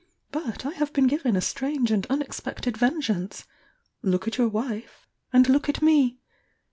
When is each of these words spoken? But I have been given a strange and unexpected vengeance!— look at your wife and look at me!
But 0.31 0.65
I 0.65 0.71
have 0.71 0.93
been 0.93 1.05
given 1.05 1.35
a 1.35 1.41
strange 1.41 1.91
and 1.91 2.07
unexpected 2.09 2.75
vengeance!— 2.75 3.45
look 4.01 4.27
at 4.27 4.39
your 4.39 4.47
wife 4.49 5.07
and 5.31 5.47
look 5.47 5.69
at 5.69 5.83
me! 5.83 6.17